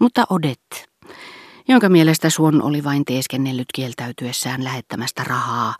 [0.00, 0.88] Mutta Odet,
[1.68, 5.74] jonka mielestä Suon oli vain teeskennellyt kieltäytyessään lähettämästä rahaa,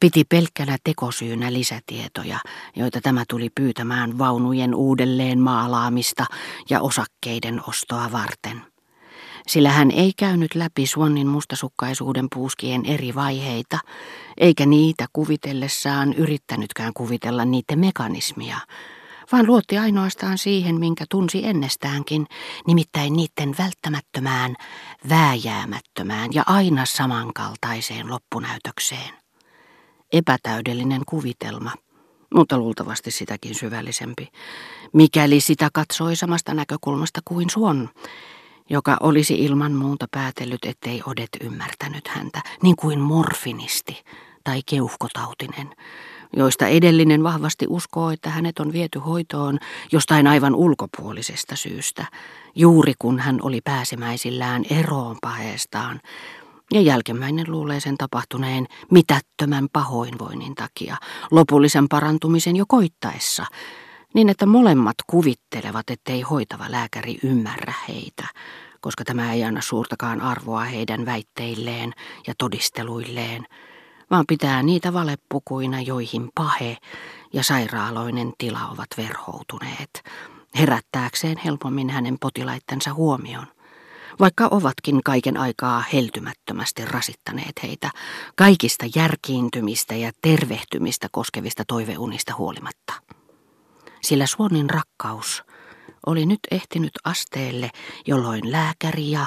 [0.00, 2.38] piti pelkkänä tekosyynä lisätietoja,
[2.76, 6.26] joita tämä tuli pyytämään vaunujen uudelleen maalaamista
[6.70, 8.62] ja osakkeiden ostoa varten.
[9.46, 13.78] Sillä hän ei käynyt läpi Suonnin mustasukkaisuuden puuskien eri vaiheita,
[14.36, 18.56] eikä niitä kuvitellessaan yrittänytkään kuvitella niiden mekanismia,
[19.32, 22.26] vaan luotti ainoastaan siihen, minkä tunsi ennestäänkin,
[22.66, 24.56] nimittäin niiden välttämättömään,
[25.08, 29.14] vääjäämättömään ja aina samankaltaiseen loppunäytökseen.
[30.12, 31.72] Epätäydellinen kuvitelma,
[32.34, 34.28] mutta luultavasti sitäkin syvällisempi,
[34.92, 37.88] mikäli sitä katsoi samasta näkökulmasta kuin Suon,
[38.70, 44.02] joka olisi ilman muuta päätellyt, ettei Odet ymmärtänyt häntä, niin kuin morfinisti
[44.44, 45.70] tai keuhkotautinen,
[46.36, 49.58] joista edellinen vahvasti uskoo, että hänet on viety hoitoon
[49.92, 52.06] jostain aivan ulkopuolisesta syystä,
[52.54, 56.00] juuri kun hän oli pääsemäisillään eroon paheestaan,
[56.72, 60.96] ja jälkimmäinen luulee sen tapahtuneen mitättömän pahoinvoinnin takia,
[61.30, 63.46] lopullisen parantumisen jo koittaessa,
[64.14, 68.26] niin että molemmat kuvittelevat, ettei hoitava lääkäri ymmärrä heitä,
[68.80, 71.92] koska tämä ei anna suurtakaan arvoa heidän väitteilleen
[72.26, 73.46] ja todisteluilleen,
[74.10, 76.76] vaan pitää niitä valepukuina, joihin pahe
[77.32, 80.04] ja sairaaloinen tila ovat verhoutuneet,
[80.58, 83.46] herättääkseen helpommin hänen potilaittensa huomion
[84.20, 87.90] vaikka ovatkin kaiken aikaa heltymättömästi rasittaneet heitä
[88.36, 92.92] kaikista järkiintymistä ja tervehtymistä koskevista toiveunista huolimatta.
[94.02, 95.44] Sillä Suonin rakkaus
[96.06, 97.70] oli nyt ehtinyt asteelle,
[98.06, 99.26] jolloin lääkäri ja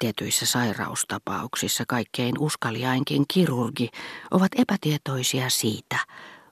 [0.00, 3.88] tietyissä sairaustapauksissa kaikkein uskaliainkin kirurgi
[4.30, 5.98] ovat epätietoisia siitä,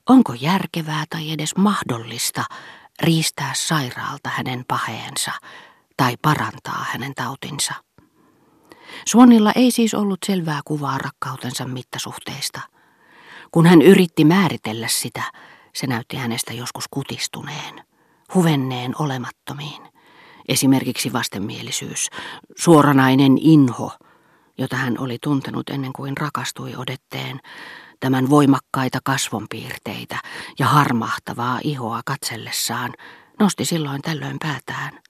[0.08, 2.44] onko järkevää tai edes mahdollista
[3.02, 5.32] riistää sairaalta hänen paheensa
[5.96, 7.74] tai parantaa hänen tautinsa.
[9.06, 12.60] Suonilla ei siis ollut selvää kuvaa rakkautensa mittasuhteista.
[13.50, 15.22] Kun hän yritti määritellä sitä,
[15.75, 17.84] se näytti hänestä joskus kutistuneen,
[18.34, 19.97] huvenneen olemattomiin.
[20.48, 22.09] Esimerkiksi vastenmielisyys,
[22.56, 23.92] suoranainen inho,
[24.59, 27.41] jota hän oli tuntenut ennen kuin rakastui odetteen,
[28.00, 30.19] tämän voimakkaita kasvonpiirteitä
[30.59, 32.94] ja harmahtavaa ihoa katsellessaan,
[33.41, 35.00] nosti silloin tällöin päätään.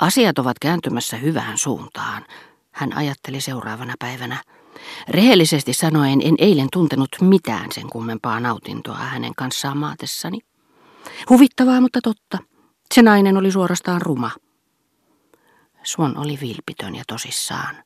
[0.00, 2.26] Asiat ovat kääntymässä hyvään suuntaan,
[2.72, 4.42] hän ajatteli seuraavana päivänä.
[5.08, 10.38] Rehellisesti sanoen en eilen tuntenut mitään sen kummempaa nautintoa hänen kanssaan maatessani.
[11.30, 12.53] Huvittavaa, mutta totta.
[12.94, 14.30] Se nainen oli suorastaan ruma.
[15.82, 17.76] Suon oli vilpitön ja tosissaan.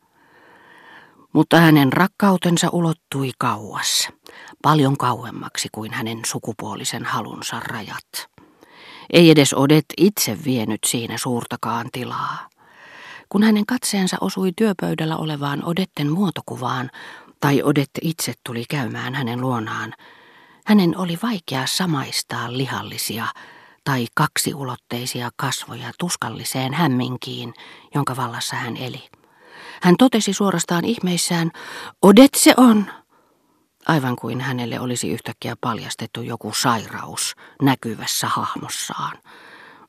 [1.32, 4.08] Mutta hänen rakkautensa ulottui kauas,
[4.62, 8.30] paljon kauemmaksi kuin hänen sukupuolisen halunsa rajat.
[9.12, 12.48] Ei edes Odet itse vienyt siinä suurtakaan tilaa.
[13.28, 16.90] Kun hänen katseensa osui työpöydällä olevaan Odetten muotokuvaan,
[17.40, 19.94] tai Odet itse tuli käymään hänen luonaan,
[20.66, 23.26] hänen oli vaikea samaistaa lihallisia
[23.84, 27.54] tai kaksiulotteisia kasvoja tuskalliseen hämminkiin,
[27.94, 29.08] jonka vallassa hän eli.
[29.82, 31.50] Hän totesi suorastaan ihmeissään,
[32.02, 32.86] Odet se on!
[33.88, 39.18] aivan kuin hänelle olisi yhtäkkiä paljastettu joku sairaus näkyvässä hahmossaan.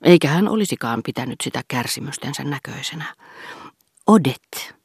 [0.04, 3.16] Eikä hän olisikaan pitänyt sitä kärsimystensä näköisenä.
[4.08, 4.76] Odet.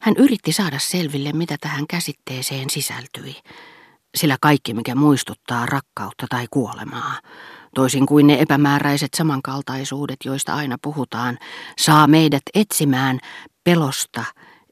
[0.00, 3.36] Hän yritti saada selville, mitä tähän käsitteeseen sisältyi,
[4.18, 7.20] sillä kaikki, mikä muistuttaa rakkautta tai kuolemaa,
[7.74, 11.38] toisin kuin ne epämääräiset samankaltaisuudet, joista aina puhutaan,
[11.78, 13.18] saa meidät etsimään
[13.64, 14.24] pelosta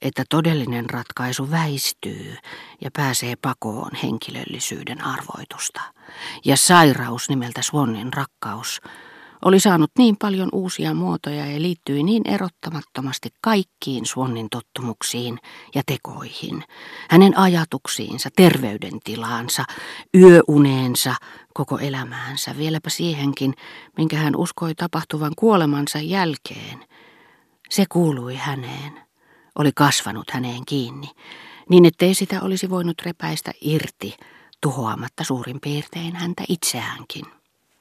[0.03, 2.37] että todellinen ratkaisu väistyy
[2.81, 5.81] ja pääsee pakoon henkilöllisyyden arvoitusta.
[6.45, 8.81] Ja sairaus nimeltä Swannin rakkaus
[9.47, 15.39] oli saanut niin paljon uusia muotoja ja liittyi niin erottamattomasti kaikkiin Swannin tottumuksiin
[15.75, 16.65] ja tekoihin,
[17.11, 19.65] hänen ajatuksiinsa, terveydentilaansa,
[20.15, 21.15] yöuneensa,
[21.55, 23.55] koko elämäänsä, vieläpä siihenkin,
[23.97, 26.85] minkä hän uskoi tapahtuvan kuolemansa jälkeen.
[27.71, 28.93] Se kuului häneen
[29.59, 31.11] oli kasvanut häneen kiinni,
[31.71, 34.17] niin ettei sitä olisi voinut repäistä irti,
[34.61, 37.36] tuhoamatta suurin piirtein häntä itseäänkin.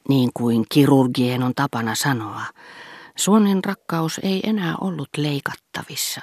[0.09, 2.41] Niin kuin kirurgien on tapana sanoa,
[3.15, 6.21] Suonen rakkaus ei enää ollut leikattavissa.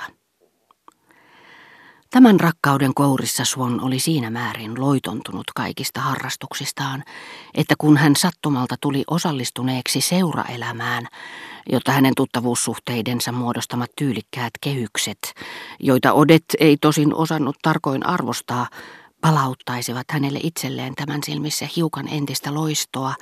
[2.11, 7.05] Tämän rakkauden kourissa Suon oli siinä määrin loitontunut kaikista harrastuksistaan,
[7.55, 11.06] että kun hän sattumalta tuli osallistuneeksi seuraelämään,
[11.73, 15.19] jotta hänen tuttavuussuhteidensa muodostamat tyylikkäät kehykset,
[15.81, 18.67] joita Odet ei tosin osannut tarkoin arvostaa,
[19.22, 23.14] palauttaisivat hänelle itselleen tämän silmissä hiukan entistä loistoa,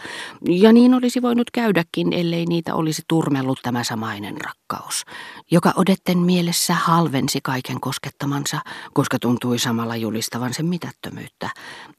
[0.49, 5.05] ja niin olisi voinut käydäkin, ellei niitä olisi turmellut tämä samainen rakkaus,
[5.51, 8.61] joka odetten mielessä halvensi kaiken koskettamansa,
[8.93, 11.51] koska tuntui samalla julistavan sen mitättömyyttä.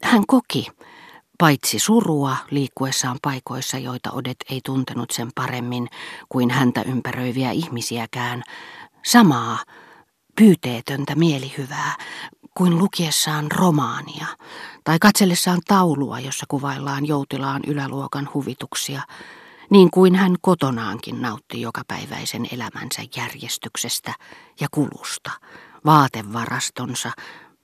[0.02, 0.66] Hän koki,
[1.38, 5.88] paitsi surua liikkuessaan paikoissa, joita Odet ei tuntenut sen paremmin
[6.28, 8.42] kuin häntä ympäröiviä ihmisiäkään,
[9.04, 9.58] samaa,
[10.36, 11.96] pyyteetöntä mielihyvää,
[12.54, 14.26] kuin lukiessaan romaania
[14.84, 19.02] tai katsellessaan taulua, jossa kuvaillaan joutilaan yläluokan huvituksia,
[19.70, 24.14] niin kuin hän kotonaankin nautti jokapäiväisen elämänsä järjestyksestä
[24.60, 25.30] ja kulusta,
[25.84, 27.10] vaatevarastonsa,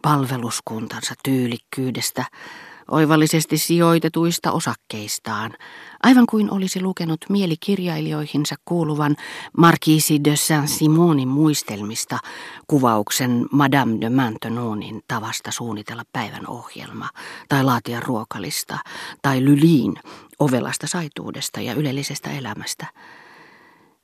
[0.02, 2.24] palveluskuntansa tyylikkyydestä,
[2.90, 5.54] oivallisesti sijoitetuista osakkeistaan,
[6.02, 9.16] aivan kuin olisi lukenut mielikirjailijoihinsa kuuluvan
[9.56, 12.18] Marquise de Saint-Simonin muistelmista
[12.66, 17.08] kuvauksen Madame de Maintenonin tavasta suunnitella päivän ohjelma,
[17.48, 18.78] tai laatia ruokalista,
[19.22, 19.94] tai Lylin
[20.38, 22.86] ovelasta saituudesta ja ylellisestä elämästä.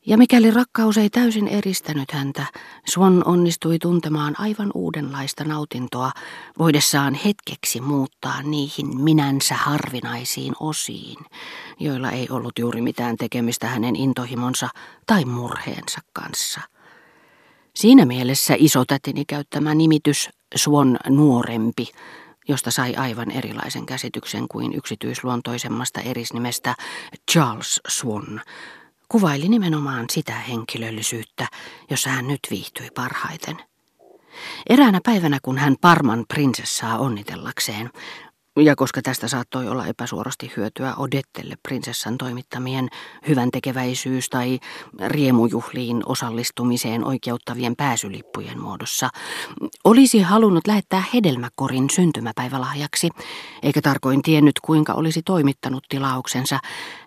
[0.07, 2.47] Ja mikäli rakkaus ei täysin eristänyt häntä,
[2.91, 6.11] Swan onnistui tuntemaan aivan uudenlaista nautintoa,
[6.59, 11.17] voidessaan hetkeksi muuttaa niihin minänsä harvinaisiin osiin,
[11.81, 14.69] joilla ei ollut juuri mitään tekemistä hänen intohimonsa
[15.07, 16.61] tai murheensa kanssa.
[17.75, 21.89] Siinä mielessä isotätini käyttämä nimitys Swan nuorempi,
[22.49, 26.75] josta sai aivan erilaisen käsityksen kuin yksityisluontoisemmasta erisnimestä
[27.33, 28.41] Charles Swan,
[29.09, 31.47] kuvaili nimenomaan sitä henkilöllisyyttä,
[31.91, 33.57] jossa hän nyt viihtyi parhaiten.
[34.69, 37.91] Eräänä päivänä, kun hän Parman prinsessaa onnitellakseen,
[38.63, 42.89] ja koska tästä saattoi olla epäsuorasti hyötyä Odettelle prinsessan toimittamien
[43.29, 44.59] hyvän tekeväisyys- tai
[45.07, 49.11] riemujuhliin osallistumiseen oikeuttavien pääsylippujen muodossa,
[49.85, 53.09] olisi halunnut lähettää hedelmäkorin syntymäpäivälahjaksi,
[53.63, 56.59] eikä tarkoin tiennyt kuinka olisi toimittanut tilauksensa,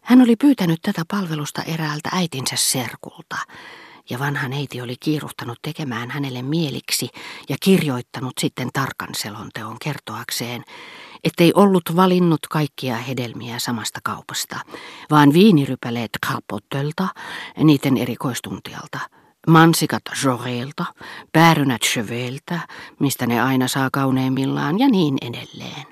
[0.03, 3.37] hän oli pyytänyt tätä palvelusta eräältä äitinsä serkulta.
[4.09, 7.09] Ja vanha neiti oli kiiruhtanut tekemään hänelle mieliksi
[7.49, 10.63] ja kirjoittanut sitten tarkan selonteon kertoakseen,
[11.23, 14.59] ettei ollut valinnut kaikkia hedelmiä samasta kaupasta,
[15.11, 17.07] vaan viinirypäleet Carpottelta,
[17.63, 18.99] niiden erikoistuntialta,
[19.47, 20.85] mansikat Joreilta,
[21.31, 22.59] päärynät Cheveltä,
[22.99, 25.85] mistä ne aina saa kauneimmillaan ja niin edelleen.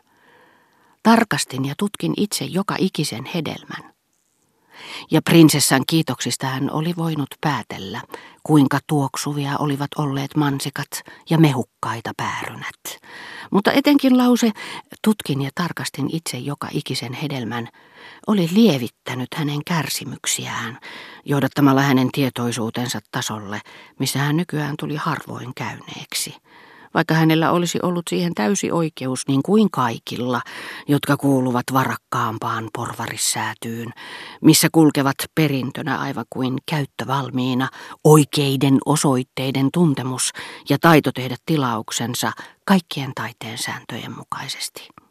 [1.03, 3.95] Tarkastin ja tutkin itse joka ikisen hedelmän
[5.11, 8.01] ja prinsessan kiitoksista hän oli voinut päätellä,
[8.43, 10.87] kuinka tuoksuvia olivat olleet mansikat
[11.29, 12.99] ja mehukkaita päärynät.
[13.51, 14.51] Mutta etenkin lause,
[15.03, 17.69] tutkin ja tarkastin itse joka ikisen hedelmän,
[18.27, 20.79] oli lievittänyt hänen kärsimyksiään,
[21.25, 23.61] johdattamalla hänen tietoisuutensa tasolle,
[23.99, 26.35] missä hän nykyään tuli harvoin käyneeksi
[26.95, 30.41] vaikka hänellä olisi ollut siihen täysi oikeus niin kuin kaikilla,
[30.87, 33.89] jotka kuuluvat varakkaampaan porvarissäätyyn,
[34.41, 37.69] missä kulkevat perintönä aivan kuin käyttövalmiina
[38.03, 40.31] oikeiden osoitteiden tuntemus
[40.69, 42.31] ja taito tehdä tilauksensa
[42.65, 44.95] kaikkien taiteen sääntöjen mukaisesti.